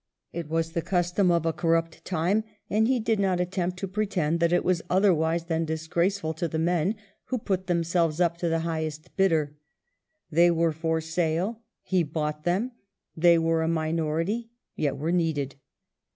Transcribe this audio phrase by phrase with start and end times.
[0.33, 4.39] It was the custom of a corrupt time, and he did not attempt to pretend
[4.39, 8.61] that it was otherwise than disgraceful to the men who put themselves up to the
[8.61, 9.55] highest bidder.
[10.31, 12.71] They were for sale, he bought them;
[13.15, 15.57] they were a minority, yet were needed.